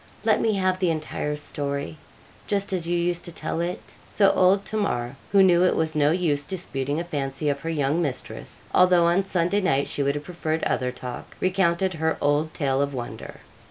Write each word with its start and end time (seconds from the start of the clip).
Let 0.25 0.41
me 0.41 0.53
have 0.53 0.79
the 0.79 0.89
entire 0.89 1.35
story, 1.35 1.95
just 2.47 2.73
as 2.73 2.87
you 2.87 2.97
used 2.97 3.23
to 3.25 3.31
tell 3.31 3.61
it.' 3.61 3.93
So 4.09 4.31
old 4.31 4.65
Tamar, 4.65 5.15
who 5.31 5.43
knew 5.43 5.63
it 5.63 5.75
was 5.75 5.93
no 5.93 6.09
use 6.09 6.43
disputing 6.43 6.99
a 6.99 7.03
fancy 7.03 7.49
of 7.49 7.59
her 7.59 7.69
young 7.69 8.01
mistress, 8.01 8.63
although 8.73 9.05
on 9.05 9.23
Sunday 9.25 9.61
night 9.61 9.87
she 9.87 10.01
would 10.01 10.15
have 10.15 10.23
preferred 10.23 10.63
other 10.63 10.91
talk, 10.91 11.37
recounted 11.39 11.93
her 11.93 12.17
old 12.19 12.51
tale 12.51 12.81
of 12.81 12.95
wonder. 12.95 13.41